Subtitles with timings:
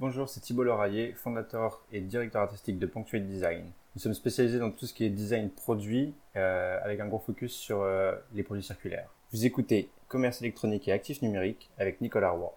[0.00, 3.64] Bonjour, c'est Thibault Loraillé, fondateur et directeur artistique de Punctuate Design.
[3.96, 7.52] Nous sommes spécialisés dans tout ce qui est design produit, euh, avec un gros focus
[7.52, 9.08] sur euh, les produits circulaires.
[9.32, 12.56] Vous écoutez Commerce électronique et actifs numériques avec Nicolas Roy.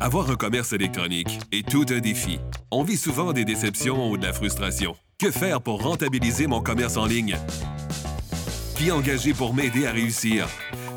[0.00, 2.40] Avoir un commerce électronique est tout un défi.
[2.72, 4.96] On vit souvent des déceptions ou de la frustration.
[5.20, 7.36] Que faire pour rentabiliser mon commerce en ligne?
[8.74, 10.48] Qui engager pour m'aider à réussir?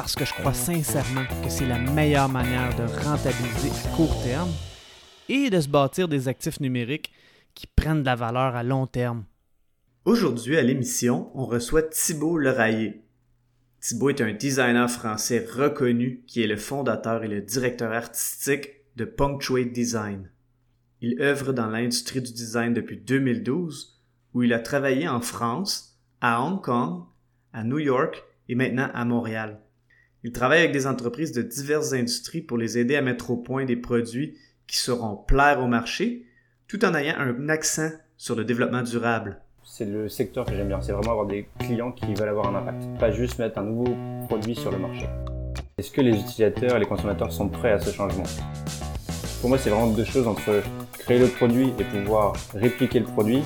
[0.00, 4.48] parce que je crois sincèrement que c'est la meilleure manière de rentabiliser à court terme
[5.28, 7.12] et de se bâtir des actifs numériques
[7.54, 9.24] qui prennent de la valeur à long terme.
[10.06, 13.02] Aujourd'hui à l'émission, on reçoit Thibault Leraillé.
[13.82, 19.04] Thibault est un designer français reconnu qui est le fondateur et le directeur artistique de
[19.04, 20.30] Punctuate Design.
[21.02, 24.00] Il œuvre dans l'industrie du design depuis 2012
[24.32, 27.04] où il a travaillé en France, à Hong Kong,
[27.52, 29.60] à New York et maintenant à Montréal.
[30.22, 33.64] Il travaille avec des entreprises de diverses industries pour les aider à mettre au point
[33.64, 36.26] des produits qui sauront plaire au marché,
[36.68, 39.40] tout en ayant un accent sur le développement durable.
[39.64, 42.58] C'est le secteur que j'aime bien, c'est vraiment avoir des clients qui veulent avoir un
[42.58, 45.06] impact, pas juste mettre un nouveau produit sur le marché.
[45.78, 48.24] Est-ce que les utilisateurs et les consommateurs sont prêts à ce changement?
[49.40, 50.62] Pour moi, c'est vraiment deux choses entre
[50.98, 53.42] créer le produit et pouvoir répliquer le produit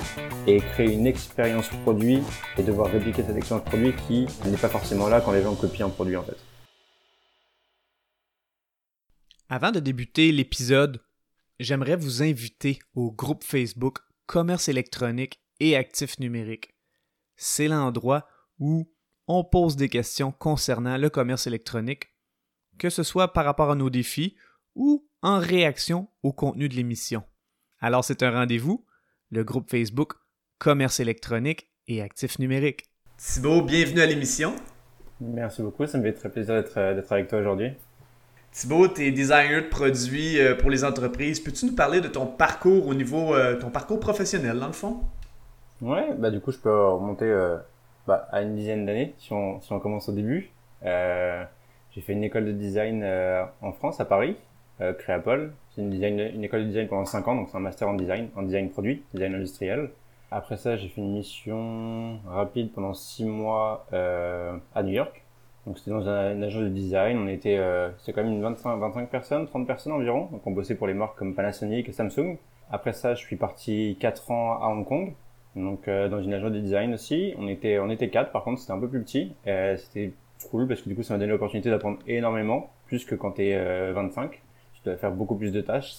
[0.48, 2.19] et créer une expérience produit
[2.58, 5.86] et devoir répliquer cette expérience produit qui n'est pas forcément là quand les gens copient
[5.86, 6.36] un produit en fait.
[9.57, 11.01] Avant de débuter l'épisode,
[11.61, 16.75] j'aimerais vous inviter au groupe Facebook Commerce électronique et actifs numériques.
[17.37, 18.27] C'est l'endroit
[18.59, 18.91] où
[19.29, 22.09] on pose des questions concernant le commerce électronique,
[22.79, 24.35] que ce soit par rapport à nos défis
[24.75, 27.23] ou en réaction au contenu de l'émission.
[27.79, 28.85] Alors c'est un rendez-vous,
[29.31, 30.14] le groupe Facebook
[30.59, 32.91] Commerce électronique et actifs numériques.
[33.19, 34.57] Thibaut, bienvenue à l'émission.
[35.20, 37.70] Merci beaucoup, ça me fait très plaisir d'être avec toi aujourd'hui.
[38.55, 41.41] Thibaut, tu es designer de produits euh, pour les entreprises.
[41.41, 45.01] Peux-tu nous parler de ton parcours au niveau, euh, ton parcours professionnel dans le fond?
[45.83, 47.57] Ouais, bah du coup je peux remonter euh,
[48.07, 50.51] bah, à une dizaine d'années si on, si on commence au début.
[50.85, 53.05] j'ai fait une école de design
[53.61, 54.37] en France, à Paris,
[55.01, 55.53] Créapol.
[55.75, 58.29] C'est une, une école de design pendant 5 ans, donc c'est un master en design,
[58.37, 59.91] en design produit, design industriel.
[60.31, 65.23] Après ça, j'ai fait une mission rapide pendant 6 mois à New York
[65.67, 68.77] donc c'était dans un, agence de design, on était, euh, c'est quand même une 25,
[68.77, 70.29] 25 personnes, 30 personnes environ.
[70.30, 72.36] Donc on bossait pour les marques comme Panasonic et Samsung.
[72.70, 75.14] Après ça, je suis parti 4 ans à Hong Kong,
[75.57, 77.35] donc euh, dans une agence de design aussi.
[77.39, 79.33] On était, on était 4 par contre, c'était un peu plus petit.
[79.47, 80.13] Euh, c'était
[80.51, 83.55] cool parce que du coup ça m'a donné l'opportunité d'apprendre énormément, plus que quand t'es
[83.55, 84.33] euh, 25.
[84.75, 85.95] Tu dois faire beaucoup plus de tâches.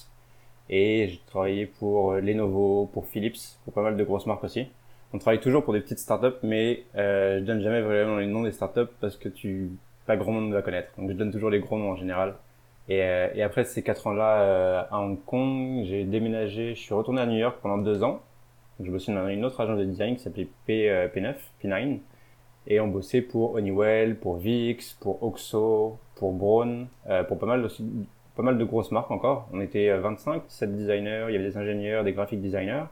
[0.70, 4.68] Et j'ai travaillé pour Lenovo, pour Philips, pour pas mal de grosses marques aussi.
[5.16, 8.44] On travaille toujours pour des petites startups, mais euh, je donne jamais vraiment les noms
[8.44, 9.70] des startups parce que tu
[10.06, 10.90] pas grand monde va connaître.
[10.98, 12.36] Donc je donne toujours les gros noms en général.
[12.90, 17.22] Et, euh, après ces quatre ans-là euh, à Hong Kong, j'ai déménagé, je suis retourné
[17.22, 18.24] à New York pendant deux ans.
[18.78, 22.00] Donc, je bossais dans une autre agence de design qui s'appelait P, euh, P9, P9.
[22.68, 26.88] Et on bossait pour Honeywell, pour VX, pour Oxo, pour Braun,
[27.30, 27.66] pour pas mal
[28.36, 29.48] pas mal de grosses marques encore.
[29.54, 32.84] On était 25, 7 designers, il y avait des ingénieurs, des graphic designers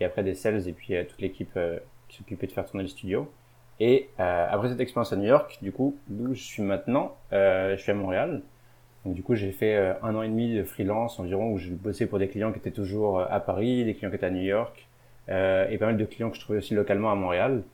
[0.00, 2.82] et après des sales et puis euh, toute l'équipe euh, qui s'occupait de faire tourner
[2.82, 3.30] le studio.
[3.80, 7.76] Et euh, après cette expérience à New York, du coup, d'où je suis maintenant, je
[7.78, 8.42] suis à Montréal.
[9.04, 12.06] Donc du coup, j'ai fait un an et demi de freelance environ où je bossais
[12.06, 14.86] pour des clients qui étaient toujours à Paris, des clients qui étaient à New York,
[15.26, 17.64] et pas mal de clients que je trouvais aussi localement à Montréal.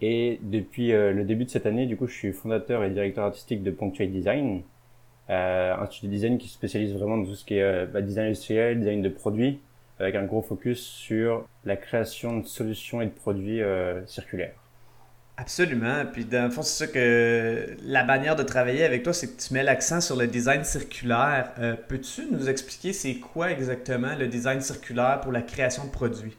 [0.00, 3.64] Et depuis le début de cette année, du coup, je suis fondateur et directeur artistique
[3.64, 4.62] de Punctuate Design,
[5.28, 8.26] un studio de design qui se spécialise vraiment dans tout ce qui est bah, design
[8.26, 9.58] industriel, design de produits,
[10.02, 14.54] avec un gros focus sur la création de solutions et de produits euh, circulaires.
[15.36, 16.04] Absolument.
[16.12, 19.40] Puis dans le fond, c'est ça que la manière de travailler avec toi, c'est que
[19.40, 21.52] tu mets l'accent sur le design circulaire.
[21.58, 26.36] Euh, peux-tu nous expliquer c'est quoi exactement le design circulaire pour la création de produits?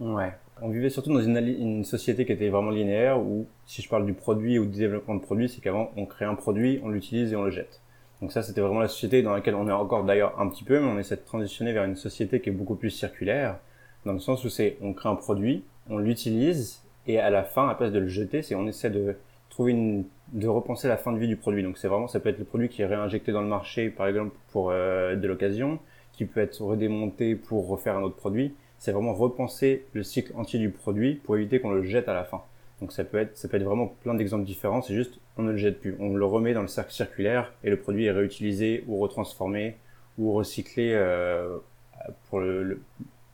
[0.00, 0.32] Ouais.
[0.62, 4.06] On vivait surtout dans une, une société qui était vraiment linéaire où, si je parle
[4.06, 7.32] du produit ou du développement de produit, c'est qu'avant, on crée un produit, on l'utilise
[7.32, 7.82] et on le jette.
[8.20, 10.80] Donc ça, c'était vraiment la société dans laquelle on est encore d'ailleurs un petit peu,
[10.80, 13.58] mais on essaie de transitionner vers une société qui est beaucoup plus circulaire,
[14.04, 17.64] dans le sens où c'est on crée un produit, on l'utilise, et à la fin,
[17.64, 19.16] à la place de le jeter, c'est on essaie de
[19.50, 21.62] trouver une, de repenser la fin de vie du produit.
[21.62, 24.06] Donc c'est vraiment, ça peut être le produit qui est réinjecté dans le marché, par
[24.06, 25.78] exemple pour euh, de l'occasion,
[26.12, 28.54] qui peut être redémonté pour refaire un autre produit.
[28.78, 32.24] c'est vraiment repenser le cycle entier du produit pour éviter qu'on le jette à la
[32.24, 32.42] fin.
[32.80, 34.82] Donc ça peut être, ça peut être vraiment plein d'exemples différents.
[34.82, 37.70] C'est juste, on ne le jette plus, on le remet dans le cercle circulaire et
[37.70, 39.76] le produit est réutilisé ou retransformé
[40.18, 41.58] ou recyclé euh,
[42.28, 42.82] pour le,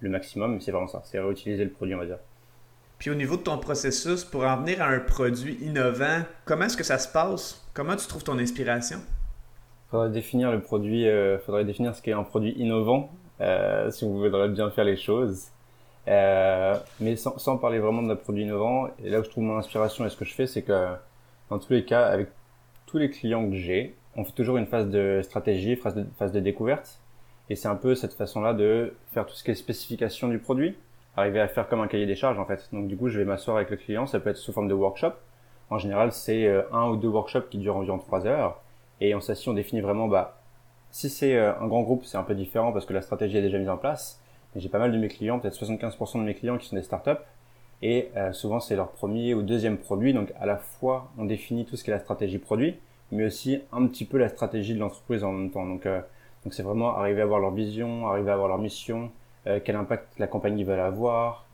[0.00, 0.60] le, maximum.
[0.60, 2.18] C'est vraiment ça, c'est réutiliser le produit, on va dire.
[2.98, 6.76] Puis au niveau de ton processus, pour en venir à un produit innovant, comment est-ce
[6.76, 7.66] que ça se passe?
[7.74, 8.98] Comment tu trouves ton inspiration?
[9.90, 13.10] Faudrait définir le produit, euh, faudrait définir ce qu'est un produit innovant,
[13.40, 15.48] euh, si vous voudrez bien faire les choses.
[16.08, 19.56] Euh, mais sans, sans, parler vraiment d'un produit innovant, et là où je trouve mon
[19.56, 20.94] inspiration et ce que je fais, c'est que
[21.48, 22.28] dans tous les cas, avec
[22.86, 26.32] tous les clients que j'ai, on fait toujours une phase de stratégie, phase de, phase
[26.32, 27.00] de découverte.
[27.50, 30.76] Et c'est un peu cette façon-là de faire tout ce qui est spécification du produit,
[31.16, 32.68] arriver à faire comme un cahier des charges en fait.
[32.72, 34.74] Donc du coup, je vais m'asseoir avec le client, ça peut être sous forme de
[34.74, 35.12] workshop.
[35.70, 38.62] En général, c'est euh, un ou deux workshops qui durent environ trois heures.
[39.00, 40.38] Et on s'assied, on définit vraiment, bah,
[40.90, 43.42] si c'est euh, un grand groupe, c'est un peu différent parce que la stratégie est
[43.42, 44.21] déjà mise en place
[44.56, 47.20] j'ai pas mal de mes clients, peut-être 75% de mes clients qui sont des startups.
[47.82, 50.12] Et euh, souvent, c'est leur premier ou deuxième produit.
[50.12, 52.76] Donc, à la fois, on définit tout ce qui est la stratégie produit,
[53.10, 55.66] mais aussi un petit peu la stratégie de l'entreprise en même temps.
[55.66, 56.00] Donc, euh,
[56.44, 59.10] donc c'est vraiment arriver à avoir leur vision, arriver à avoir leur mission,
[59.46, 61.46] euh, quel impact la compagnie va avoir.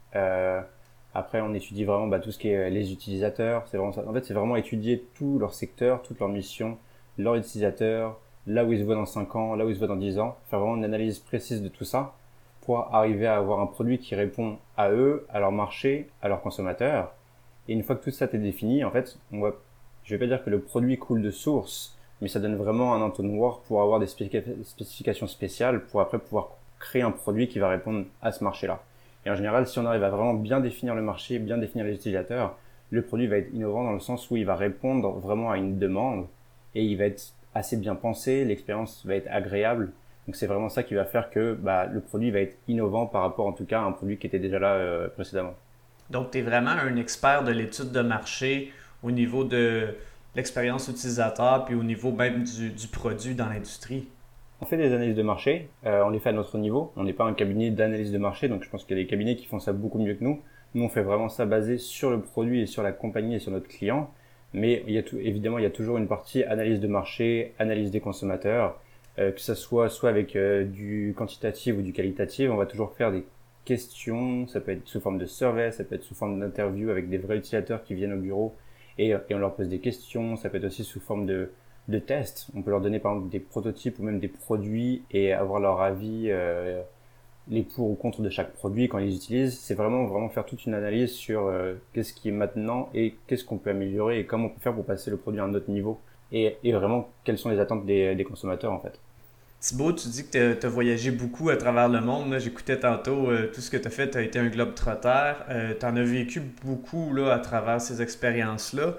[1.15, 3.67] après, on étudie vraiment bah, tout ce qui est les utilisateurs.
[3.67, 4.05] C'est vraiment ça.
[4.07, 6.79] En fait, c'est vraiment étudier tout leur secteur, toute leur mission,
[7.17, 9.89] leurs utilisateurs, là où ils se voient dans 5 ans, là où ils se voient
[9.89, 10.37] dans 10 ans.
[10.51, 12.15] Faire vraiment une analyse précise de tout ça
[12.77, 17.13] arriver à avoir un produit qui répond à eux, à leur marché, à leurs consommateurs.
[17.67, 19.53] Et une fois que tout ça est défini, en fait, on va,
[20.05, 23.01] je vais pas dire que le produit coule de source, mais ça donne vraiment un
[23.01, 28.05] entonnoir pour avoir des spécifications spéciales pour après pouvoir créer un produit qui va répondre
[28.23, 28.83] à ce marché-là.
[29.27, 31.95] Et en général, si on arrive à vraiment bien définir le marché, bien définir les
[31.95, 32.57] utilisateurs,
[32.91, 35.79] le produit va être innovant dans le sens où il va répondre vraiment à une
[35.79, 36.27] demande
[36.75, 39.93] et il va être assez bien pensé, l'expérience va être agréable
[40.29, 43.23] donc c'est vraiment ça qui va faire que bah, le produit va être innovant par
[43.23, 45.55] rapport en tout cas à un produit qui était déjà là euh, précédemment.
[46.11, 48.71] Donc tu es vraiment un expert de l'étude de marché
[49.03, 49.95] au niveau de
[50.37, 54.07] l'expérience utilisateur puis au niveau même du, produit dans l'industrie?
[54.61, 56.93] On fait des analyses de marché, euh, on les fait à notre niveau.
[56.97, 59.09] On n'est pas un cabinet d'analyse de marché, donc je pense qu'il y a des
[59.09, 60.43] cabinets qui font ça beaucoup mieux que nous.
[60.75, 63.51] Nous, on fait vraiment ça basé sur le produit et sur la compagnie et sur
[63.51, 64.11] notre client.
[64.53, 67.55] Mais il y a tout, évidemment, il y a toujours une partie analyse de marché,
[67.59, 68.79] analyse des consommateurs,
[69.19, 72.93] euh, que ça soit soit avec euh, du quantitatif ou du qualitatif, on va toujours
[72.93, 73.25] faire des
[73.65, 77.09] questions, ça peut être sous forme de survey, ça peut être sous forme d'interview avec
[77.09, 78.55] des vrais utilisateurs qui viennent au bureau
[78.97, 81.51] et, et, on leur pose des questions, ça peut être aussi sous forme de,
[81.89, 85.33] de tests, on peut leur donner par exemple des prototypes ou même des produits et
[85.33, 86.81] avoir leur avis, euh,
[87.49, 90.65] les pour ou contre de chaque produit quand ils utilisent, c'est vraiment vraiment faire toute
[90.65, 91.53] une analyse sur
[91.93, 94.85] qu'est-ce qui est maintenant et qu'est-ce qu'on peut améliorer et comment on peut faire pour
[94.85, 95.99] passer le produit à un autre niveau.
[96.31, 99.01] Et, et vraiment quelles sont les attentes des, des consommateurs en fait.
[99.61, 102.39] Thibaut, tu dis que tu as, voyagé beaucoup à travers le monde.
[102.39, 104.09] J'écoutais tantôt euh, tout ce que tu as fait.
[104.09, 105.33] Tu as été un globe trotter.
[105.51, 108.95] Euh, tu en as vécu beaucoup là, à travers ces expériences-là.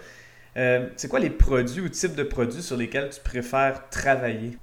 [0.57, 4.57] Euh, c'est quoi les produits ou types de produits sur lesquels tu préfères travailler?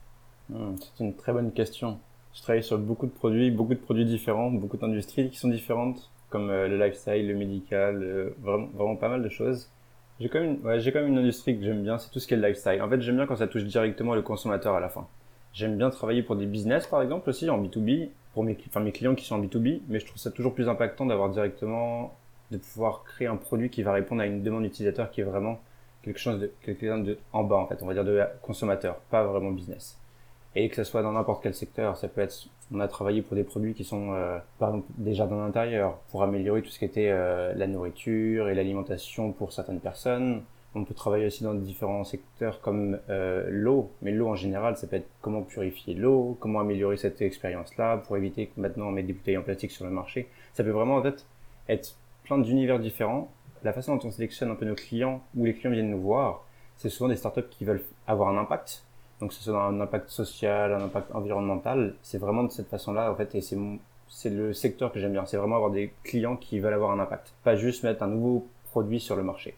[0.51, 1.99] Hmm, c'est une très bonne question.
[2.35, 6.11] Je travaille sur beaucoup de produits, beaucoup de produits différents, beaucoup d'industries qui sont différentes,
[6.29, 9.71] comme le lifestyle, le médical, vraiment, vraiment pas mal de choses.
[10.21, 12.37] J'ai quand, ouais, quand même une industrie que j'aime bien, c'est tout ce qui est
[12.37, 12.83] le lifestyle.
[12.83, 15.09] En fait, j'aime bien quand ça touche directement le consommateur à la fin.
[15.57, 19.25] J'aime bien travailler pour des business, par exemple, aussi, en B2B, pour mes, clients qui
[19.25, 22.15] sont en B2B, mais je trouve ça toujours plus impactant d'avoir directement,
[22.51, 25.59] de pouvoir créer un produit qui va répondre à une demande utilisateur qui est vraiment
[26.03, 28.97] quelque chose de, quelque chose de, en bas, en fait, on va dire de consommateur,
[29.11, 29.99] pas vraiment business.
[30.55, 33.35] Et que ce soit dans n'importe quel secteur, ça peut être, on a travaillé pour
[33.35, 36.85] des produits qui sont, euh, par exemple, des jardins d'intérieur, pour améliorer tout ce qui
[36.85, 40.43] était euh, la nourriture et l'alimentation pour certaines personnes.
[40.79, 44.87] On peut travailler aussi dans différents secteurs comme euh, l'eau, mais l'eau en général, ça
[44.87, 49.07] peut être comment purifier l'eau, comment améliorer cette expérience-là pour éviter que maintenant on mette
[49.07, 50.29] des bouteilles en plastique sur le marché.
[50.53, 51.25] Ça peut vraiment en fait
[51.71, 53.33] être plein d'univers différents.
[53.65, 56.45] La façon dont on sélectionne un peu nos clients ou les clients viennent nous voir,
[56.77, 58.85] c'est souvent des startups qui veulent avoir un impact.
[59.21, 61.95] Donc ce soit un impact social, un impact environnemental.
[62.03, 65.25] C'est vraiment de cette façon-là en fait, et c'est le secteur que j'aime bien.
[65.25, 68.47] C'est vraiment avoir des clients qui veulent avoir un impact, pas juste mettre un nouveau
[68.73, 69.55] produit sur le marché.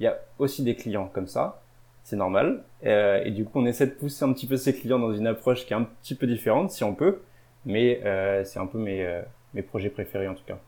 [0.00, 1.62] Il y a aussi des clients comme ça,
[2.04, 2.62] c'est normal.
[2.84, 5.26] Euh, et du coup, on essaie de pousser un petit peu ces clients dans une
[5.26, 7.20] approche qui est un petit peu différente, si on peut.
[7.66, 9.20] Mais euh, c'est un peu mes, euh,
[9.54, 10.58] mes projets préférés en tout cas.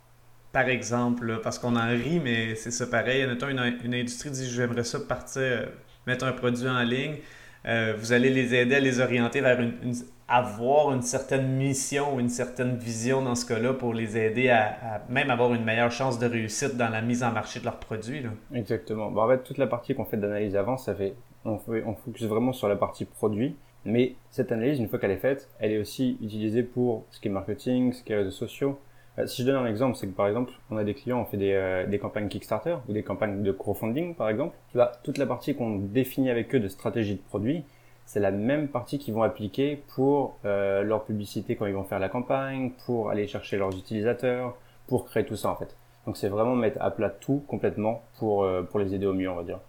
[0.52, 3.26] Par exemple, parce qu'on en rit, mais c'est ça pareil.
[3.26, 5.68] Mettons, une, une industrie dit j'aimerais ça partir,
[6.06, 7.16] mettre un produit en ligne.
[7.64, 9.94] vous allez les aider à les orienter vers une
[10.30, 15.02] avoir une certaine mission ou une certaine vision dans ce cas-là pour les aider à,
[15.08, 18.22] même avoir une meilleure chance de réussite dans la mise en marché de leurs produits.
[18.54, 19.10] Exactement.
[19.10, 21.94] Bon, en fait, toute la partie qu'on fait d'analyse avant, ça fait on, fait, on
[21.94, 23.56] focus vraiment sur la partie produit.
[23.84, 27.28] Mais cette analyse, une fois qu'elle est faite, elle est aussi utilisée pour ce qui
[27.28, 28.78] est marketing, ce qui est réseaux sociaux,
[29.16, 31.25] Bah, si je donne un exemple, c'est que par exemple, on a des clients, on
[31.25, 34.54] fait des, euh, des campagnes Kickstarter ou des campagnes de crowdfunding, par exemple.
[34.75, 37.64] Bah, toute la partie qu'on définit avec eux de stratégie de produit,
[38.12, 42.00] c'est la même partie qu'ils vont appliquer pour euh, leur publicité quand ils vont faire
[42.00, 44.57] la campagne, pour aller chercher leurs utilisateurs,
[44.88, 45.76] pour créer tout ça en fait.
[46.07, 49.31] Donc c'est vraiment mettre à plat tout complètement pour, euh, pour les aider au mieux,
[49.31, 49.61] on va dire.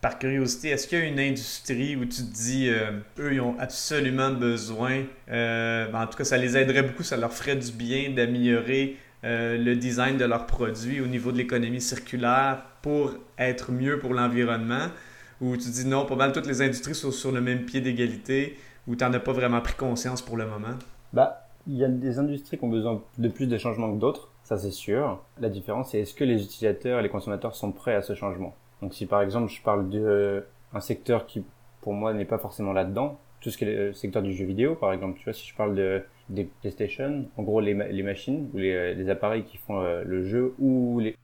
[0.00, 3.42] Par curiosité, est-ce qu'il y a une industrie où tu te dis, euh, eux, ils
[3.42, 7.56] ont absolument besoin, euh, ben, en tout cas, ça les aiderait beaucoup, ça leur ferait
[7.56, 13.70] du bien d'améliorer le design de leurs produits au niveau de l'économie circulaire pour être
[13.70, 14.88] mieux pour l'environnement,
[15.42, 18.56] ou tu dis non, pas mal toutes les industries sont sur le même pied d'égalité,
[18.86, 20.78] ou tu n'en as pas vraiment pris conscience pour le moment?
[21.12, 24.30] Bah, il y a des industries qui ont besoin de plus de changements que d'autres,
[24.44, 25.20] ça c'est sûr.
[25.40, 28.54] La différence, c'est est-ce que les utilisateurs et les consommateurs sont prêts à ce changement?
[28.80, 30.42] Donc si par exemple je parle d'un euh,
[30.80, 31.44] secteur qui
[31.80, 34.76] pour moi n'est pas forcément là-dedans, tout ce qui est le secteur du jeu vidéo
[34.76, 38.48] par exemple, tu vois, si je parle de, des PlayStation, en gros les, les machines
[38.54, 41.16] ou les, euh, les, appareils qui font euh, le jeu ou les...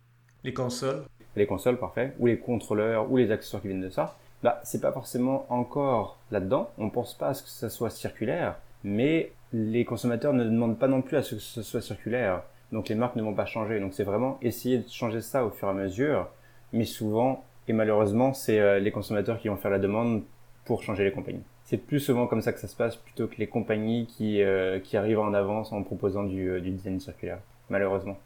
[0.43, 1.05] Les consoles?
[1.37, 4.81] Les consoles, parfait, ou les contrôleurs ou les accessoires qui viennent de ça, bah c'est
[4.81, 9.85] pas forcément encore là-dedans, on pense pas à ce que ça soit circulaire, mais les
[9.85, 12.43] consommateurs ne demandent pas non plus à ce que ce soit circulaire.
[12.73, 13.81] Donc les marques ne vont pas changer.
[13.81, 16.29] Donc c'est vraiment essayer de changer ça au fur et à mesure.
[16.73, 20.23] Mais souvent, et malheureusement, c'est euh, les consommateurs qui vont faire la demande
[20.65, 21.43] pour changer les compagnies.
[21.65, 24.81] C'est plus souvent comme ça que ça se passe plutôt que les compagnies qui, euh,
[24.81, 28.19] qui arrivent en avance en proposant du, euh, du design circulaire, malheureusement.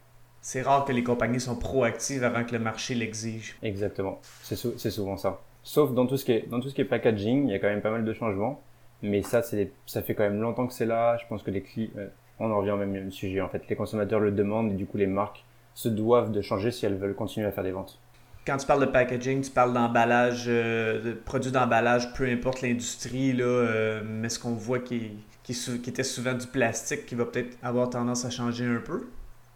[0.43, 3.57] C'est rare que les compagnies sont proactives avant que le marché l'exige.
[3.63, 4.57] Exactement, c'est
[4.91, 5.41] souvent ça.
[5.63, 7.59] Sauf dans tout, ce qui est, dans tout ce qui est packaging, il y a
[7.61, 8.61] quand même pas mal de changements.
[9.03, 11.17] Mais ça, c'est ça fait quand même longtemps que c'est là.
[11.17, 11.91] Je pense que les clients,
[12.39, 13.63] on en revient au même sujet en fait.
[13.69, 15.45] Les consommateurs le demandent et du coup les marques
[15.75, 17.99] se doivent de changer si elles veulent continuer à faire des ventes
[18.47, 23.33] quand tu parles de packaging, tu parles d'emballage, euh, de produits d'emballage, peu importe l'industrie,
[23.33, 25.13] là, euh, mais ce qu'on voit qui,
[25.45, 25.53] qui,
[25.87, 29.07] était souvent du plastique qui va peut-être avoir tendance à changer un peu?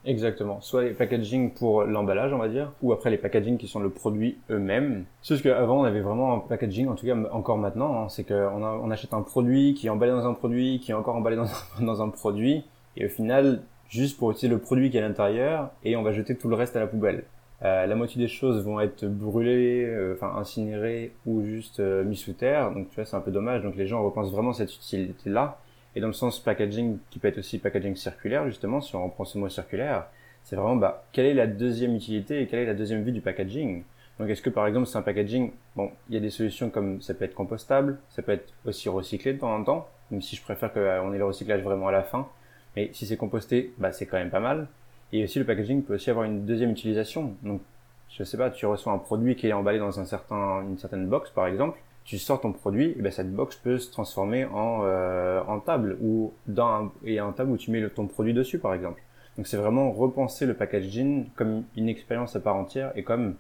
[0.07, 0.61] Exactement.
[0.61, 3.91] Soit les packaging pour l'emballage, on va dire, ou après les packaging qui sont le
[3.91, 5.05] produit eux-mêmes.
[5.21, 8.23] C'est juste qu'avant, on avait vraiment un packaging, en tout cas encore maintenant, hein, c'est
[8.23, 11.37] qu'on on achète un produit qui est emballé dans un produit, qui est encore emballé
[11.81, 12.65] dans, un produit,
[12.97, 16.13] et au final, juste pour utiliser le produit qui est à l'intérieur, et on va
[16.13, 17.25] jeter tout le reste à la poubelle.
[17.63, 22.17] Euh, la moitié des choses vont être brûlées, euh, enfin incinérées ou juste euh, mis
[22.17, 22.71] sous terre.
[22.71, 23.63] Donc tu vois, c'est un peu dommage.
[23.63, 25.59] Donc les gens repensent vraiment cette utilité-là.
[25.97, 29.25] Et dans le sens packaging, qui peut être aussi packaging circulaire justement, si on reprend
[29.25, 30.07] ce mot circulaire,
[30.45, 33.21] c'est vraiment bah quelle est la deuxième utilité et quelle est la deuxième vue du
[33.21, 33.83] packaging?
[34.21, 37.03] Donc est-ce que par exemple c'est un packaging, bon, il y a des solutions comme
[37.03, 40.37] ça peut être compostable, ça peut être aussi recyclé de temps en temps, même si
[40.37, 42.29] je préfère qu'on ait le recyclage vraiment à la fin.
[42.77, 44.69] Mais si c'est composté, bah c'est quand même pas mal.
[45.13, 47.35] Et aussi, le packaging peut aussi avoir une deuxième utilisation.
[47.43, 47.63] Donc,
[48.11, 51.07] je sais pas, tu reçois un produit qui est emballé dans un certain, une certaine
[51.07, 51.79] box, par exemple.
[52.07, 55.99] Tu sors ton produit, et ben cette box peut se transformer en, euh, en table
[56.01, 59.03] ou dans un, et un table où tu mets ton produit dessus, par exemple.
[59.37, 63.37] Donc, c'est vraiment repenser le packaging comme une expérience à part entière et comme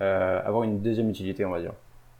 [0.00, 1.72] euh, avoir une deuxième utilité, on va dire.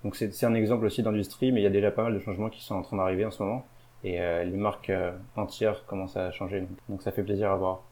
[0.05, 2.49] Donc, c'est un exemple aussi d'industrie, mais il y a déjà pas mal de changements
[2.49, 3.67] qui sont en train d'arriver en ce moment.
[4.05, 6.67] Et euh, les marques euh, entières commencent à changer.
[6.89, 7.83] donc ça fait plaisir à voir.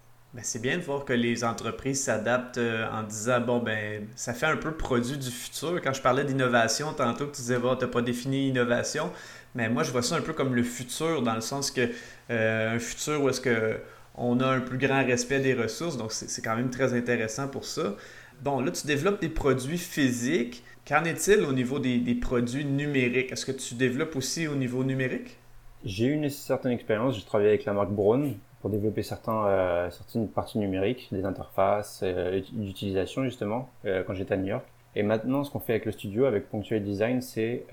[0.43, 4.47] C'est bien de voir que les entreprises s'adaptent euh, en disant bon ben ça fait
[4.47, 5.81] un peu produit du futur.
[5.83, 9.11] Quand je parlais d'innovation tantôt, tu disais bon t'as pas défini innovation,
[9.55, 11.89] mais moi je vois ça un peu comme le futur dans le sens que
[12.31, 13.79] euh, un futur où est-ce que
[14.15, 17.65] on a un plus grand respect des ressources, donc c'est quand même très intéressant pour
[17.65, 17.95] ça.
[18.43, 20.63] Bon là tu développes des produits physiques.
[20.87, 23.33] Qu'en est-il au niveau des, des produits numériques?
[23.33, 25.39] Est-ce que tu développes aussi au niveau numérique?
[25.85, 27.17] J'ai eu une certaine expérience.
[27.17, 28.35] J'ai travaillé avec la marque Braun
[28.67, 34.35] pour développer certains, euh, certaines parties numériques, des interfaces, euh, d'utilisation justement, euh, quand j'étais
[34.35, 34.65] à New York.
[34.97, 37.65] Et maintenant, ce qu'on fait avec le studio, avec Punctuate Design, c'est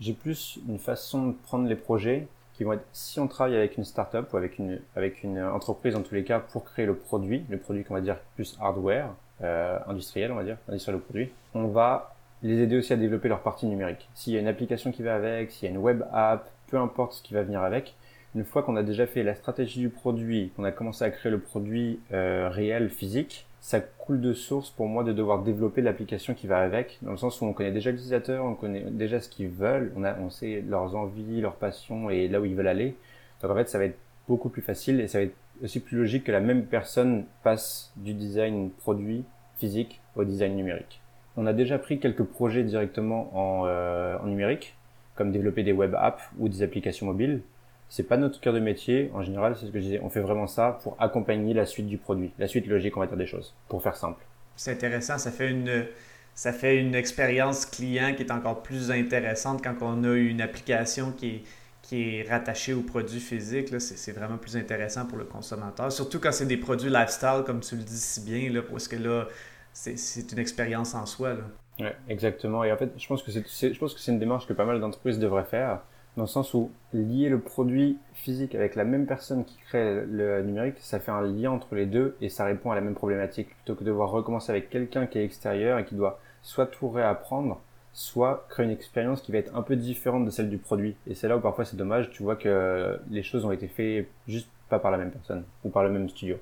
[0.00, 3.78] j'ai plus une façon de prendre les projets qui vont être, si on travaille avec
[3.78, 6.94] une startup ou avec une, avec une entreprise en tous les cas pour créer le
[6.94, 9.08] produit, le produit qu'on va dire plus hardware,
[9.40, 13.40] industriel on va dire, industriel au produit, on va les aider aussi à développer leur
[13.40, 14.10] partie numérique.
[14.14, 16.76] S'il y a une application qui va avec, s'il y a une web app, peu
[16.76, 17.94] importe ce qui va venir avec,
[18.34, 21.32] une fois qu'on a déjà fait la stratégie du produit, qu'on a commencé à créer
[21.32, 26.34] le produit euh, réel, physique, ça coule de source pour moi de devoir développer l'application
[26.34, 29.28] qui va avec, dans le sens où on connaît déjà l'utilisateur, on connaît déjà ce
[29.28, 32.68] qu'ils veulent, on, a, on sait leurs envies, leurs passions et là où ils veulent
[32.68, 32.94] aller.
[33.42, 35.96] Donc en fait, ça va être beaucoup plus facile et ça va être aussi plus
[35.96, 39.24] logique que la même personne passe du design produit
[39.56, 41.00] physique au design numérique.
[41.36, 44.76] On a déjà pris quelques projets directement en, euh, en numérique,
[45.14, 47.40] comme développer des web apps ou des applications mobiles
[47.88, 49.10] c'est pas notre cœur de métier.
[49.14, 50.00] En général, c'est ce que je disais.
[50.02, 53.06] On fait vraiment ça pour accompagner la suite du produit, la suite logique, on va
[53.06, 54.24] dire des choses, pour faire simple.
[54.56, 55.18] C'est intéressant.
[55.18, 55.86] Ça fait une,
[56.34, 61.12] ça fait une expérience client qui est encore plus intéressante quand on a une application
[61.12, 61.42] qui est,
[61.82, 65.90] qui est rattaché au produit physique, c'est vraiment plus intéressant pour le consommateur.
[65.90, 68.96] Surtout quand c'est des produits lifestyle, comme tu le dis si bien, là, parce que
[68.96, 69.26] là,
[69.72, 71.34] c'est une expérience en soi.
[71.34, 71.44] Là.
[71.80, 72.64] Ouais, exactement.
[72.64, 74.64] Et en fait, je pense que c'est, je pense que c'est une démarche que pas
[74.64, 75.80] mal d'entreprises devraient faire,
[76.18, 80.42] dans le sens où lier le produit physique avec la même personne qui crée le
[80.42, 83.48] numérique, ça fait un lien entre les deux et ça répond à la même problématique,
[83.54, 86.88] plutôt que de devoir recommencer avec quelqu'un qui est extérieur et qui doit soit tout
[86.88, 87.60] réapprendre,
[87.92, 90.96] soit créer une expérience qui va être un peu différente de celle du produit.
[91.06, 94.08] Et c'est là où parfois c'est dommage, tu vois que les choses ont été faites
[94.26, 96.36] juste pas par la même personne ou par le même studio.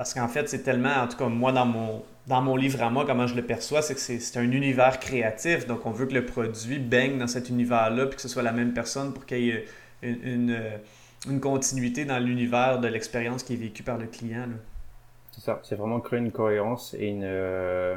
[0.00, 2.88] Parce qu'en fait, c'est tellement, en tout cas moi dans mon, dans mon livre à
[2.88, 5.66] moi, comment je le perçois, c'est que c'est un univers créatif.
[5.66, 8.52] Donc on veut que le produit baigne dans cet univers-là, puis que ce soit la
[8.52, 9.66] même personne pour qu'il y ait
[10.00, 10.58] une,
[11.28, 14.46] une, continuité dans l'univers de l'expérience qui est vécue par le client.
[15.32, 17.94] C'est ça, c'est vraiment créer une cohérence et une, euh,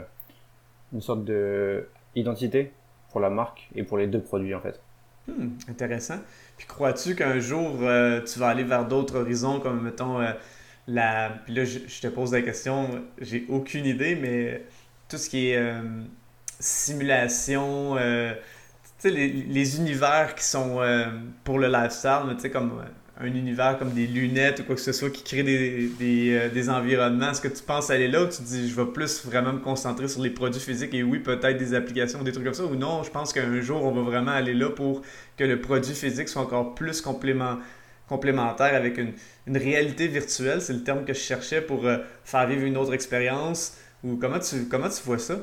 [0.91, 2.73] une sorte de identité
[3.11, 4.77] pour la marque et pour les deux produits en fait.
[5.29, 6.19] Hmm, intéressant.
[6.57, 10.33] Puis crois-tu qu'un jour euh, tu vas aller vers d'autres horizons comme mettons euh,
[10.87, 11.29] la.
[11.45, 14.63] Puis là je, te pose la question, j'ai aucune idée, mais
[15.09, 15.81] tout ce qui est euh,
[16.59, 20.79] simulation, tu sais les, univers qui sont
[21.43, 22.81] pour le lifestyle, tu sais comme
[23.19, 26.71] un univers comme des lunettes ou quoi que ce soit qui crée des, des, euh,
[26.71, 27.31] environnements.
[27.31, 30.07] Est-ce que tu penses aller là ou tu dis je vais plus vraiment me concentrer
[30.07, 33.03] sur les produits physiques et oui, peut-être des applications des trucs comme ça ou non,
[33.03, 35.03] je pense qu'un jour on va vraiment aller là pour
[35.37, 37.57] que le produit physique soit encore plus complément,
[38.07, 39.13] complémentaire avec une,
[39.47, 40.61] une réalité virtuelle.
[40.61, 43.77] C'est le terme que je cherchais pour euh, faire vivre une autre expérience.
[44.03, 45.35] Ou comment tu, comment tu vois ça?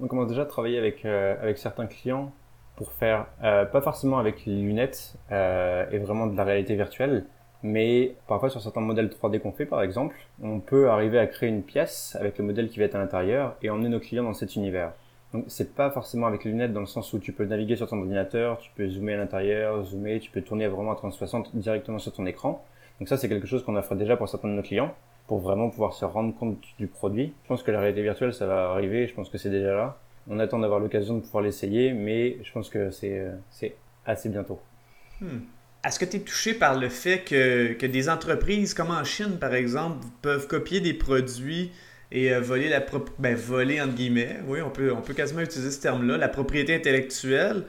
[0.00, 2.32] On commence déjà à travailler avec, euh, avec certains clients
[2.76, 7.26] pour faire, euh, pas forcément avec les lunettes et vraiment de la réalité virtuelle,
[7.62, 11.50] mais parfois sur certains modèles 3D qu'on fait par exemple, on peut arriver à créer
[11.50, 14.32] une pièce avec le modèle qui va être à l'intérieur et emmener nos clients dans
[14.32, 14.92] cet univers.
[15.32, 17.88] Donc c'est pas forcément avec les lunettes dans le sens où tu peux naviguer sur
[17.88, 21.98] ton ordinateur, tu peux zoomer à l'intérieur, zoomer, tu peux tourner vraiment à 360 directement
[21.98, 22.64] sur ton écran.
[22.98, 24.94] Donc ça c'est quelque chose qu'on offre déjà pour certains de nos clients
[25.26, 27.32] pour vraiment pouvoir se rendre compte du produit.
[27.44, 29.98] Je pense que la réalité virtuelle ça va arriver, je pense que c'est déjà là.
[30.28, 33.68] On attend d'avoir l'occasion de pouvoir l'essayer, mais je pense que c'est euh,
[34.04, 34.60] assez bientôt.
[35.20, 35.40] Hmm.
[35.84, 39.38] Est-ce que tu es touché par le fait que, que, des entreprises comme en Chine,
[39.40, 41.72] par exemple, peuvent copier des produits
[42.12, 42.84] et euh, voler la
[43.18, 46.74] ben, voler entre guillemets, oui, on peut, on peut quasiment utiliser ce terme-là, la propriété
[46.74, 47.64] intellectuelle,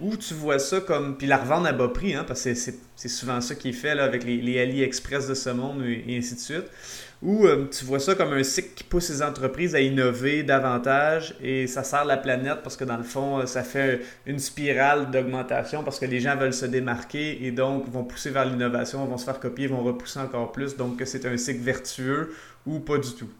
[0.00, 1.16] ou tu vois ça comme.
[1.16, 3.94] Puis la revendre à bas prix, hein, parce que c'est souvent ça qui est fait
[3.94, 6.64] là, avec les, les AliExpress de ce monde et ainsi de suite
[7.22, 11.36] ou euh, tu vois ça comme un cycle qui pousse les entreprises à innover davantage
[11.40, 15.10] et ça sert la planète parce que dans le fond, euh, ça fait une spirale
[15.10, 19.18] d'augmentation parce que les gens veulent se démarquer et donc vont pousser vers l'innovation, vont
[19.18, 20.76] se faire copier, vont repousser encore plus.
[20.76, 22.34] Donc c'est un cycle vertueux
[22.66, 23.30] ou pas du tout?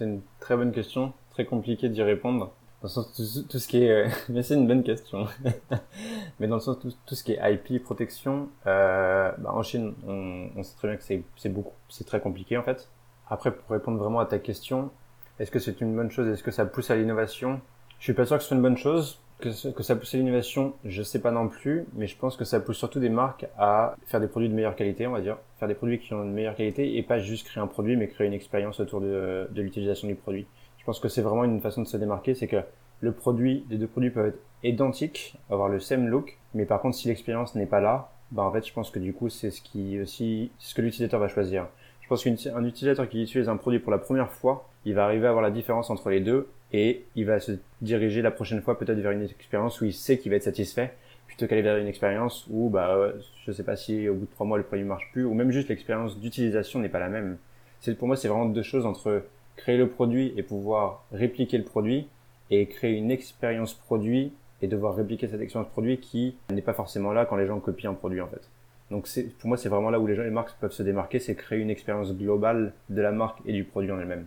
[0.00, 2.54] C'est une très bonne question, très compliqué d'y répondre.
[2.80, 5.26] Dans le sens tout, ce qui est, euh, mais c'est une bonne question.
[6.40, 9.92] mais dans le sens tout, tout ce qui est IP protection, euh, bah en Chine,
[10.06, 11.02] on, on, sait très bien que
[11.36, 12.88] c'est beaucoup, c'est très compliqué en fait.
[13.28, 14.90] Après, pour répondre vraiment à ta question,
[15.38, 16.28] est-ce que c'est une bonne chose?
[16.28, 17.60] Est-ce que ça pousse à l'innovation?
[17.98, 19.20] Je suis pas sûr que ce soit une bonne chose.
[19.40, 22.46] Que, que ça pousse à l'innovation, je sais pas non plus, mais je pense que
[22.46, 25.36] ça pousse surtout des marques à faire des produits de meilleure qualité, on va dire,
[25.60, 28.08] faire des produits qui ont une meilleure qualité et pas juste créer un produit, mais
[28.08, 30.46] créer une expérience autour de, l'utilisation du produit.
[30.78, 32.62] Je pense que c'est vraiment une façon de se démarquer, c'est que
[33.00, 36.96] le produit, les deux produits peuvent être identiques, avoir le same look, mais par contre
[36.96, 39.60] si l'expérience n'est pas là, bah en fait je pense que du coup c'est ce
[39.60, 41.68] qui aussi, ce que l'utilisateur va choisir.
[42.00, 45.26] Je pense qu'un utilisateur qui utilise un produit pour la première fois, il va arriver
[45.26, 48.78] à voir la différence entre les deux et il va se diriger la prochaine fois
[48.78, 50.94] peut-être vers une expérience où il sait qu'il va être satisfait
[51.40, 53.12] plutôt qu'aller vers une expérience où bah
[53.46, 55.50] je sais pas si au bout de trois mois le produit marche plus ou même
[55.50, 57.38] juste l'expérience d'utilisation n'est pas la même.
[57.80, 59.24] C'est pour moi c'est vraiment deux choses entre
[59.56, 62.08] créer le produit et pouvoir répliquer le produit
[62.50, 67.12] et créer une expérience produit et devoir répliquer cette expérience produit qui n'est pas forcément
[67.12, 68.42] là quand les gens copient un produit en fait.
[68.90, 71.36] Donc pour moi, c'est vraiment là où les gens, les marques peuvent se démarquer, c'est
[71.36, 74.26] créer une expérience globale de la marque et du produit en elle-même.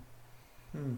[0.74, 0.96] Hmm.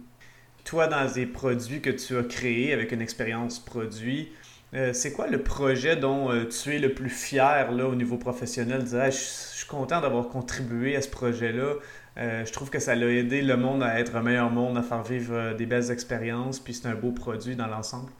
[0.63, 4.30] Toi, dans les produits que tu as créés avec une expérience produit,
[4.75, 8.17] euh, c'est quoi le projet dont euh, tu es le plus fier là, au niveau
[8.17, 8.83] professionnel?
[8.85, 11.75] je, suis content d'avoir contribué à ce projet-là.
[12.17, 14.83] Euh, je trouve que ça a aidé le monde à être un meilleur monde, à
[14.83, 18.11] faire vivre des belles expériences, puis c'est un beau produit dans l'ensemble.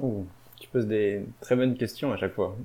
[0.00, 0.26] Oh,
[0.60, 2.56] tu poses des très bonnes questions à chaque fois.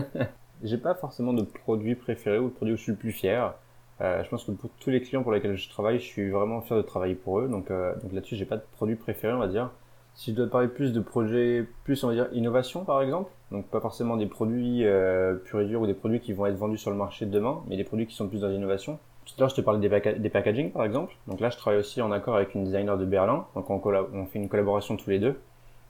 [0.62, 3.54] J'ai pas forcément de produit préféré ou de produit où je suis le plus fier.
[4.00, 6.76] Je pense que pour tous les clients pour lesquels je travaille, je suis vraiment fier
[6.76, 7.48] de travailler pour eux.
[7.48, 9.70] Donc, donc là-dessus, j'ai pas de produit préféré, on va dire.
[10.18, 13.68] Si je dois parler plus de projets, plus on va dire innovation par exemple, donc
[13.68, 16.76] pas forcément des produits euh, purs et durs ou des produits qui vont être vendus
[16.76, 18.98] sur le marché demain, mais des produits qui sont plus dans l'innovation.
[19.26, 21.14] Tout à l'heure, je te parlais des, packaging par exemple.
[21.28, 23.46] Donc là, je travaille aussi en accord avec une designer de Berlin.
[23.54, 25.38] Donc on, on fait une collaboration tous les deux.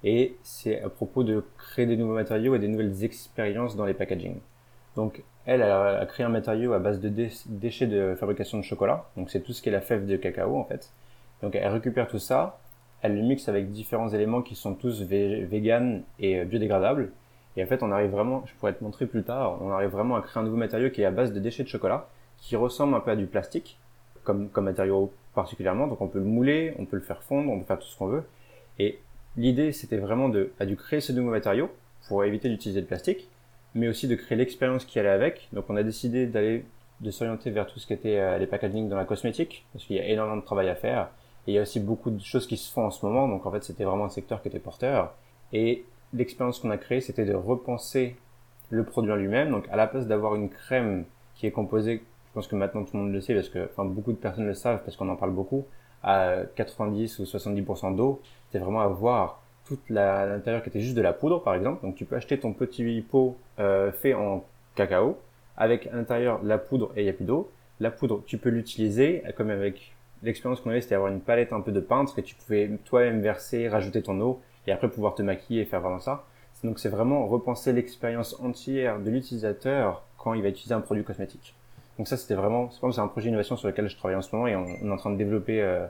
[0.04, 3.94] Et c'est à propos de créer des nouveaux matériaux et des nouvelles expériences dans les
[3.94, 4.40] packaging.
[4.94, 7.08] Donc, elle a, créé un matériau à base de
[7.46, 9.06] déchets de fabrication de chocolat.
[9.16, 10.92] Donc c'est tout ce qui est la fève de cacao en fait.
[11.40, 12.60] Donc elle récupère tout ça,
[13.02, 17.12] elle le mixe avec différents éléments qui sont tous vegan et biodégradables.
[17.56, 20.16] Et en fait, on arrive vraiment, je pourrais te montrer plus tard, on arrive vraiment
[20.16, 22.08] à créer un nouveau matériau qui est à base de déchets de chocolat,
[22.38, 23.78] qui ressemble un peu à du plastique,
[24.24, 25.86] comme, comme matériau particulièrement.
[25.86, 27.96] Donc on peut le mouler, on peut le faire fondre, on peut faire tout ce
[27.96, 28.24] qu'on veut.
[28.78, 29.00] Et
[29.36, 31.70] l'idée, c'était vraiment de, bah, de créer ce nouveau matériau
[32.08, 33.28] pour éviter d'utiliser le plastique,
[33.74, 35.48] mais aussi de créer l'expérience qui allait avec.
[35.52, 36.64] Donc on a décidé d'aller,
[37.00, 39.96] de s'orienter vers tout ce qui était euh, les packaging dans la cosmétique, parce qu'il
[39.96, 41.10] y a énormément de travail à faire.
[41.48, 43.50] Il y a aussi beaucoup de choses qui se font en ce moment, donc en
[43.50, 45.14] fait c'était vraiment un secteur qui était porteur.
[45.54, 48.16] Et l'expérience qu'on a créée, c'était de repenser
[48.68, 49.50] le produit en lui-même.
[49.50, 52.98] Donc à la place d'avoir une crème qui est composée, je pense que maintenant tout
[52.98, 55.16] le monde le sait, parce que enfin, beaucoup de personnes le savent, parce qu'on en
[55.16, 55.64] parle beaucoup,
[56.02, 58.20] à 90 ou 70% d'eau,
[58.52, 61.82] c'est vraiment avoir toute l'intérieur qui était juste de la poudre par exemple.
[61.82, 65.16] Donc tu peux acheter ton petit pot euh, fait en cacao
[65.56, 67.50] avec à l'intérieur la poudre et il n'y a plus d'eau.
[67.80, 71.60] La poudre, tu peux l'utiliser comme avec l'expérience qu'on avait, c'était avoir une palette un
[71.60, 75.22] peu de peintre que tu pouvais toi-même verser, rajouter ton eau et après pouvoir te
[75.22, 76.24] maquiller et faire vraiment ça.
[76.64, 81.54] Donc c'est vraiment repenser l'expérience entière de l'utilisateur quand il va utiliser un produit cosmétique.
[81.96, 84.48] Donc ça c'était vraiment, c'est un projet d'innovation sur lequel je travaille en ce moment
[84.48, 85.86] et on, est en train de développer euh,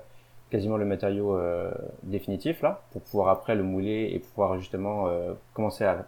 [0.51, 1.71] quasiment le matériau euh,
[2.03, 6.07] définitif là pour pouvoir après le mouler et pouvoir justement euh, commencer à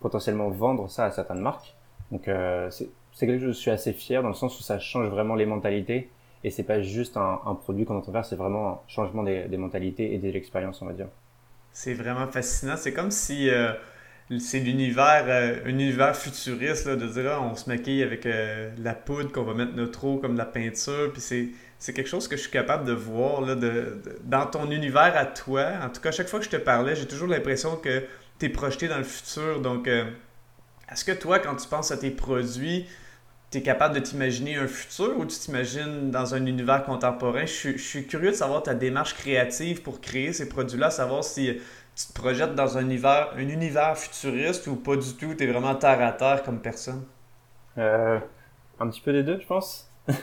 [0.00, 1.74] potentiellement vendre ça à certaines marques.
[2.10, 2.28] Donc
[2.70, 5.46] c'est quelque chose je suis assez fier dans le sens où ça change vraiment les
[5.46, 6.10] mentalités
[6.44, 10.14] et c'est pas juste un, produit qu'on entend faire, c'est vraiment un changement des, mentalités
[10.14, 11.08] et des expériences on va dire.
[11.72, 12.76] C'est vraiment fascinant.
[12.76, 13.50] C'est comme si
[14.38, 18.70] c'est l'univers euh, un univers futuriste là, de dire ah, on se maquille avec euh,
[18.78, 22.08] la poudre qu'on va mettre notre eau comme de la peinture puis c'est c'est quelque
[22.08, 25.90] chose que je suis capable de voir là, de, dans ton univers à toi en
[25.90, 28.04] tout cas chaque fois que je te parlais j'ai toujours l'impression que
[28.38, 30.04] tu es projeté dans le futur donc euh,
[30.90, 32.86] est-ce que toi quand tu penses à tes produits
[33.54, 37.46] tu es capable de t'imaginer un futur ou tu t'imagines dans un univers contemporain?
[37.46, 41.60] Je, suis curieux de savoir ta démarche créative pour créer ces produits là savoir si
[41.94, 45.46] tu te projettes dans un univers, un univers futuriste ou pas du tout, tu es
[45.46, 47.04] vraiment terre à terre comme personne?
[47.78, 48.18] Euh,
[48.80, 49.88] un petit peu des deux, je pense.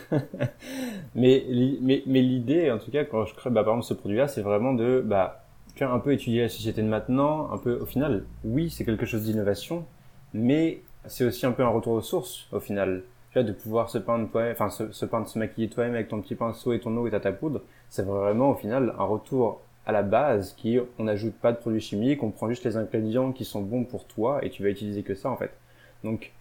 [1.15, 1.46] mais
[1.82, 4.41] mais, mais l'idée, en tout cas, quand je crée bah, par exemple ce produit-là, c'est
[4.41, 5.46] vraiment de bah,
[5.80, 9.24] un peu étudier la société de maintenant, un peu au final, oui, c'est quelque chose
[9.24, 9.86] d'innovation,
[10.34, 13.04] mais c'est aussi un peu un retour aux sources au final.
[13.32, 16.10] Tu vois, de pouvoir se peindre toi enfin se, se peindre, se maquiller toi-même avec
[16.10, 19.06] ton petit pinceau et ton eau et ta, ta poudre, c'est vraiment au final un
[19.06, 22.78] retour à la base qui on n'ajoute pas de produits chimiques, on prend juste les
[22.78, 25.52] ingrédients qui sont bons pour toi et tu vas utiliser que ça en fait.
[26.04, 26.32] Donc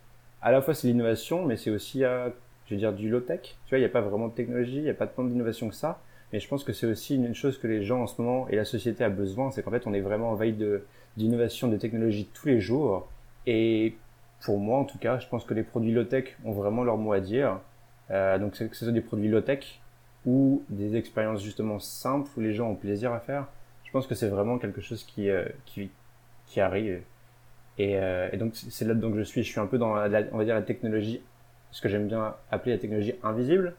[0.43, 2.29] à la fois c'est l'innovation mais c'est aussi euh,
[2.67, 3.41] je veux dire du low tech.
[3.43, 5.69] Tu vois, il n'y a pas vraiment de technologie, il n'y a pas tant d'innovation
[5.69, 6.01] que ça,
[6.33, 8.55] mais je pense que c'est aussi une chose que les gens en ce moment et
[8.55, 10.85] la société a besoin, c'est qu'en fait on est vraiment en veille de
[11.17, 13.09] d'innovation, de technologie tous les jours
[13.47, 13.95] et
[14.41, 16.97] pour moi en tout cas, je pense que les produits low tech ont vraiment leur
[16.97, 17.61] mot à dire.
[18.11, 19.81] Euh, donc que ce soit des produits low tech
[20.27, 23.47] ou des expériences justement simples où les gens ont plaisir à faire,
[23.85, 25.91] je pense que c'est vraiment quelque chose qui, euh, qui,
[26.47, 27.03] qui arrive.
[27.79, 29.43] Et, euh, et donc c'est là-dedans que je suis.
[29.43, 31.23] Je suis un peu dans, la, on va dire, la technologie,
[31.71, 33.75] ce que j'aime bien appeler la technologie invisible.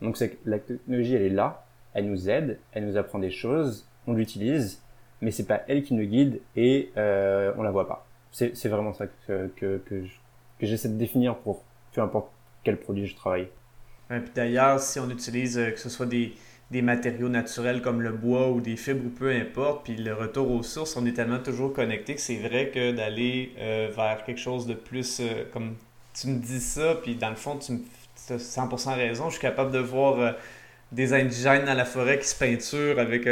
[0.00, 3.30] Donc c'est que la technologie, elle est là, elle nous aide, elle nous apprend des
[3.30, 4.82] choses, on l'utilise,
[5.20, 8.06] mais c'est pas elle qui nous guide et euh, on la voit pas.
[8.32, 10.04] C'est vraiment ça que, que,
[10.60, 11.62] j'essaie de définir pour
[11.92, 12.30] peu importe
[12.62, 13.48] quel produit je travaille.
[14.08, 16.34] Puis d'ailleurs, si on utilise euh, que ce soit des,
[16.70, 20.50] des, matériaux naturels comme le bois ou des fibres ou peu importe, puis le retour
[20.50, 24.40] aux sources, on est tellement toujours connecté que c'est vrai que d'aller euh, vers quelque
[24.40, 25.76] chose de plus euh, comme
[26.12, 27.72] tu me dis ça, puis dans le fond, tu
[28.32, 30.34] as 100% raison, je suis capable de voir
[30.90, 33.28] des indigènes dans la forêt qui se peinturent avec,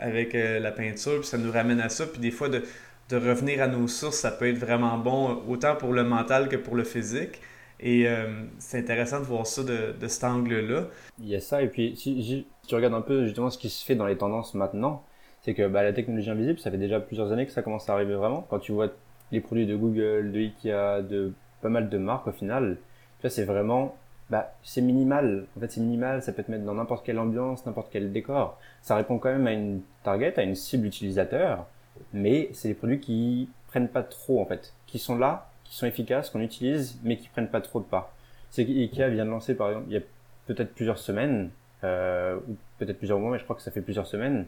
[0.00, 2.64] avec la peinture, puis ça nous ramène à ça, puis des fois de,
[3.08, 6.56] de revenir à nos sources, ça peut être vraiment bon, autant pour le mental que
[6.56, 7.40] pour le physique.
[7.80, 10.88] Et euh, c'est intéressant de voir ça de, de cet angle-là.
[11.20, 13.84] Il y a ça, et puis si, tu regardes un peu justement ce qui se
[13.84, 15.04] fait dans les tendances maintenant,
[15.42, 17.94] c'est que bah, la technologie invisible, ça fait déjà plusieurs années que ça commence à
[17.94, 18.46] arriver vraiment.
[18.50, 18.88] Quand tu vois
[19.30, 22.78] les produits de Google, de Ikea, de pas mal de marques au final,
[23.18, 23.96] tu vois, c'est vraiment,
[24.30, 25.46] bah, c'est minimal.
[25.56, 28.58] En fait, c'est minimal, ça peut te mettre dans n'importe quelle ambiance, n'importe quel décor.
[28.82, 31.66] Ça répond quand même à une target, à une cible utilisateur,
[32.12, 35.86] mais c'est des produits qui prennent pas trop en fait, qui sont là qui sont
[35.86, 38.10] efficaces, qu'on utilise, mais qui prennent pas trop de part.
[38.50, 40.02] C'est qu'IKEA vient de lancer, par exemple, il y a
[40.46, 41.50] peut-être plusieurs semaines,
[41.84, 44.46] euh, ou peut-être plusieurs mois, mais je crois que ça fait plusieurs semaines,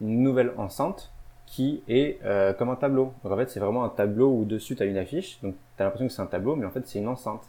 [0.00, 1.10] une nouvelle enceinte
[1.46, 3.12] qui est euh, comme un tableau.
[3.24, 5.82] Donc en fait, c'est vraiment un tableau où dessus tu as une affiche, donc tu
[5.82, 7.42] as l'impression que c'est un tableau, mais en fait c'est une enceinte.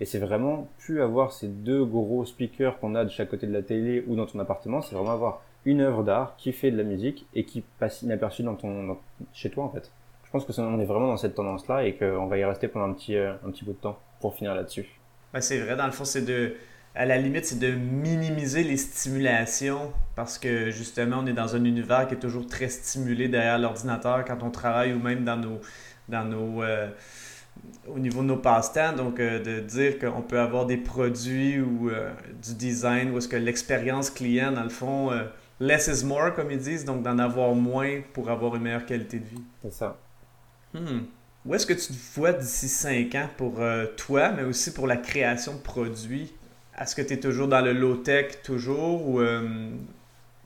[0.00, 3.52] Et c'est vraiment plus avoir ces deux gros speakers qu'on a de chaque côté de
[3.52, 6.76] la télé ou dans ton appartement, c'est vraiment avoir une œuvre d'art qui fait de
[6.76, 8.96] la musique et qui passe inaperçue dans ton,
[9.32, 9.90] chez toi en fait
[10.28, 12.90] je pense que on est vraiment dans cette tendance-là et qu'on va y rester pendant
[12.90, 14.86] un petit, euh, un petit bout de temps pour finir là-dessus.
[15.32, 16.54] Ben, c'est vrai, dans le fond, c'est de.
[16.94, 21.64] À la limite, c'est de minimiser les stimulations parce que justement, on est dans un
[21.64, 25.60] univers qui est toujours très stimulé derrière l'ordinateur quand on travaille ou même dans nos.
[26.08, 26.88] Dans nos euh,
[27.88, 31.90] au niveau de nos passe-temps, donc euh, de dire qu'on peut avoir des produits ou
[32.42, 35.10] du design où est-ce que l'expérience client, dans le fond,
[35.60, 39.18] less is more, comme ils disent, donc d'en avoir moins pour avoir une meilleure qualité
[39.18, 39.42] de vie.
[39.62, 39.96] C'est ça.
[40.74, 41.00] Hmm.
[41.46, 44.86] Où est-ce que tu te vois d'ici 5 ans pour euh, toi, mais aussi pour
[44.86, 46.32] la création de produits?
[46.78, 49.70] Est-ce que tu es toujours dans le low-tech, toujours, ou, euh,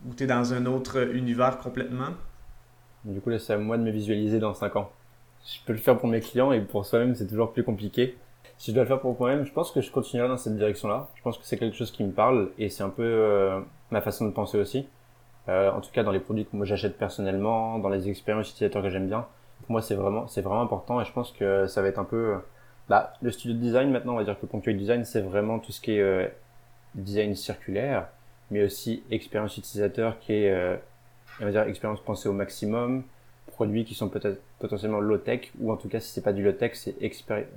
[0.06, 2.10] ou tu es dans un autre univers complètement?
[3.04, 4.92] Du coup, là, c'est à moi de me visualiser dans 5 ans.
[5.44, 8.16] Je peux le faire pour mes clients et pour soi-même, c'est toujours plus compliqué.
[8.58, 11.08] Si je dois le faire pour moi-même, je pense que je continuerai dans cette direction-là.
[11.16, 14.00] Je pense que c'est quelque chose qui me parle et c'est un peu euh, ma
[14.00, 14.86] façon de penser aussi.
[15.48, 18.90] En tout cas, dans les produits que moi j'achète personnellement, dans les expériences utilisateurs que
[18.90, 19.26] j'aime bien
[19.62, 22.04] pour moi, c'est vraiment, c'est vraiment important et je pense que ça va être un
[22.04, 22.36] peu,
[22.88, 25.58] bah, le studio de design maintenant, on va dire que le Punctuate Design, c'est vraiment
[25.58, 26.28] tout ce qui est euh,
[26.94, 28.08] design circulaire,
[28.50, 30.76] mais aussi expérience utilisateur qui est, euh,
[31.40, 33.04] on va dire, expérience pensée au maximum,
[33.46, 36.72] produits qui sont peut-être potentiellement low-tech, ou en tout cas, si c'est pas du low-tech,
[36.74, 36.96] c'est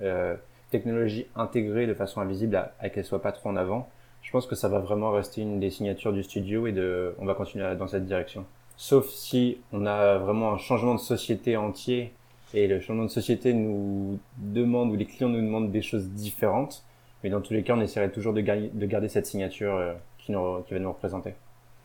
[0.02, 0.36] euh,
[0.72, 3.90] technologie intégrée de façon invisible à, à qu'elle soit pas trop en avant.
[4.26, 7.26] Je pense que ça va vraiment rester une des signatures du studio et de, on
[7.26, 8.46] va continuer dans cette direction
[8.78, 12.12] sauf si on a vraiment un changement de société entier
[12.54, 16.84] et le changement de société nous demande ou les clients nous demandent des choses différentes.
[17.24, 20.74] Mais dans tous les cas, on essaierait toujours de, garder, cette signature euh, qui, qui
[20.74, 21.34] va nous représenter.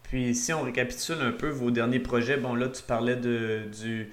[0.02, 4.10] Puis si on récapitule un peu vos derniers projets, bon là tu parlais de, du,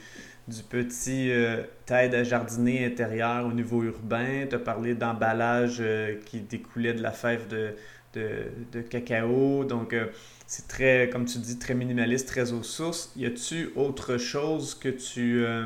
[0.48, 6.40] du petit euh, à jardiner intérieur au niveau urbain, tu as parlé d'emballage euh, qui
[6.40, 7.76] découlait de la fève de,
[8.13, 10.08] de, de cacao, donc euh,
[10.48, 13.12] c'est très, comme tu dis, très minimaliste, très aux sources.
[13.15, 15.46] Y a-tu autre chose que tu.
[15.46, 15.65] Euh,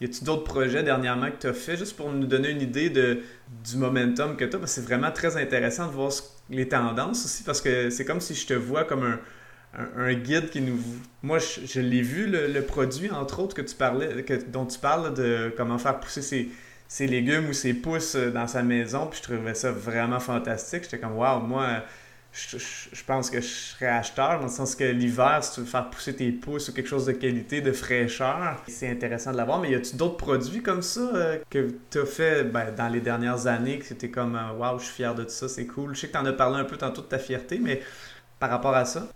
[0.00, 1.76] y a-tu d'autres projets dernièrement que tu as fait?
[1.76, 3.20] Juste pour nous donner une idée de,
[3.64, 4.66] du momentum que tu as?
[4.66, 6.12] c'est vraiment très intéressant de voir
[6.48, 9.20] les tendances aussi parce que c'est comme si je te vois comme un,
[9.96, 10.78] un, guide qui nous.
[11.22, 15.14] Moi, je, l'ai vu, le, produit, entre autres, que tu parlais, que, dont tu parles
[15.14, 16.48] de comment faire pousser ses,
[16.90, 19.06] ses légumes ou ses pousses dans sa maison.
[19.06, 20.82] Puis je trouvais ça vraiment fantastique.
[20.82, 21.84] J'étais comme, waouh, moi
[22.32, 25.88] je, pense que je serais acheteur, dans le sens que l'hiver, si tu veux faire
[25.88, 29.60] pousser tes pousses ou quelque chose de qualité, de fraîcheur, c'est intéressant de l'avoir.
[29.60, 33.00] Mais y a-tu d'autres produits comme ça euh, que tu as fait ben, dans les
[33.00, 35.94] dernières années que c'était comme euh, waouh, je suis fier de ça, c'est cool.
[35.94, 37.80] Je sais que tu en as parlé un peu tantôt de ta fierté, mais
[38.40, 39.06] par rapport à ça?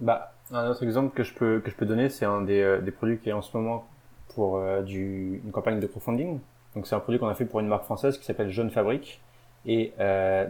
[0.00, 2.80] Bah, un autre exemple que je peux, que je peux donner, c'est un des, euh,
[2.80, 3.86] des, produits qui est en ce moment
[4.34, 6.38] pour du, une campagne de crowdfunding.
[6.74, 9.20] Donc, c'est un produit qu'on a fait pour une marque française qui s'appelle Jeune Fabrique.
[9.66, 9.92] Et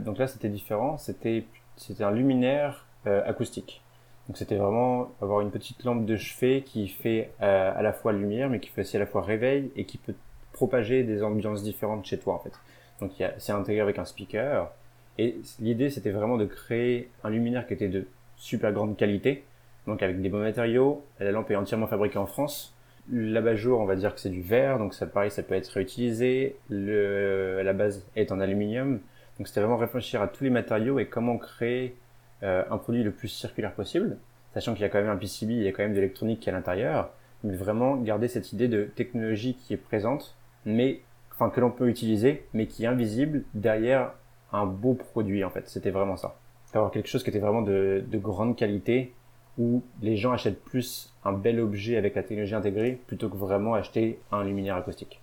[0.04, 0.96] donc là, c'était différent.
[0.96, 1.44] C'était
[1.80, 3.82] c'était un luminaire euh, acoustique.
[4.28, 8.12] Donc c'était vraiment avoir une petite lampe de chevet qui fait euh, à la fois
[8.12, 10.14] lumière, mais qui fait aussi à la fois réveil et qui peut
[10.52, 12.52] propager des ambiances différentes chez toi en fait.
[13.00, 14.70] Donc c'est intégré avec un speaker.
[15.18, 18.06] Et l'idée c'était vraiment de créer un luminaire qui était de
[18.36, 19.44] super grande qualité,
[19.86, 21.02] donc avec des bons matériaux.
[21.18, 22.74] La lampe est entièrement fabriquée en France.
[23.12, 26.56] L'abat-jour, on va dire que c'est du verre, donc ça pareil, ça peut être réutilisé.
[26.68, 29.00] Le, la base est en aluminium.
[29.38, 31.96] Donc c'était vraiment réfléchir à tous les matériaux et comment créer
[32.42, 34.18] euh, un produit le plus circulaire possible,
[34.54, 36.40] sachant qu'il y a quand même un PCB, il y a quand même de l'électronique
[36.40, 37.10] qui est à l'intérieur,
[37.42, 41.00] mais vraiment garder cette idée de technologie qui est présente, mais
[41.32, 44.12] enfin que l'on peut utiliser, mais qui est invisible derrière
[44.52, 45.68] un beau produit en fait.
[45.68, 46.36] C'était vraiment ça.
[46.72, 49.12] Avoir quelque chose qui était vraiment de, de grande qualité,
[49.60, 53.74] où les gens achètent plus un bel objet avec la technologie intégrée plutôt que vraiment
[53.74, 55.20] acheter un luminaire acoustique.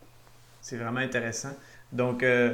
[0.62, 1.54] C'est vraiment intéressant.
[1.92, 2.54] Donc, euh,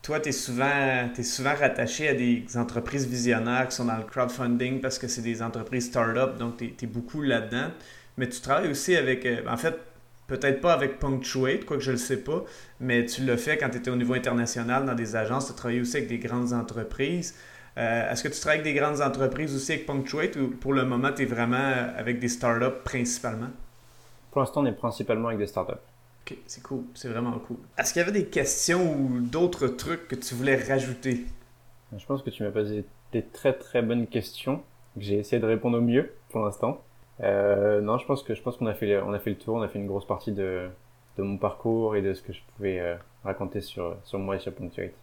[0.00, 4.80] toi, tu es souvent, souvent rattaché à des entreprises visionnaires qui sont dans le crowdfunding
[4.80, 7.68] parce que c'est des entreprises start-up, donc tu es, beaucoup là-dedans.
[8.16, 9.74] Mais tu travailles aussi avec, euh, en fait,
[10.28, 12.44] peut-être pas avec Punctuate, quoique je le sais pas,
[12.78, 15.56] mais tu l'as fait quand tu étais au niveau international dans des agences, tu as
[15.56, 17.34] travaillé aussi avec des grandes entreprises.
[17.76, 20.84] Euh, est-ce que tu travailles avec des grandes entreprises aussi avec Punctuate ou pour le
[20.84, 23.50] moment, tu es vraiment avec des startups principalement?
[24.30, 25.72] Pour l'instant, on est principalement avec des startups.
[26.26, 27.56] Ok, c'est cool, c'est vraiment cool.
[27.76, 31.24] Est-ce qu'il y avait des questions ou d'autres trucs que tu voulais rajouter?
[31.96, 34.62] Je pense que tu m'as posé des très très bonnes questions.
[34.96, 36.82] J'ai essayé de répondre au mieux pour l'instant.
[37.20, 39.56] Euh, non, je pense que je pense qu'on a fait on a fait le tour,
[39.56, 40.68] on a fait une grosse partie de,
[41.18, 44.38] de mon parcours et de ce que je pouvais euh, raconter sur sur moi et
[44.40, 44.94] sur Punctuate.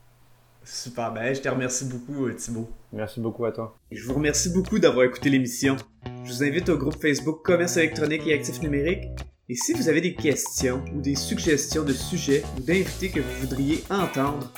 [0.64, 2.70] Super, ben je te remercie beaucoup euh, Thibaut.
[2.94, 3.78] Merci beaucoup à toi.
[3.92, 5.76] Je vous remercie beaucoup d'avoir écouté l'émission.
[6.24, 9.08] Je vous invite au groupe Facebook Commerce électronique et actifs numériques
[9.52, 13.42] et si vous avez des questions ou des suggestions de sujets ou d'invités que vous
[13.42, 14.50] voudriez entendre,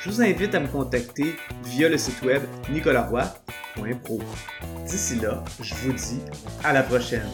[0.00, 2.42] je vous invite à me contacter via le site web
[2.72, 4.20] nicolaroy.pro.
[4.86, 6.20] D'ici là, je vous dis
[6.64, 7.28] à la prochaine.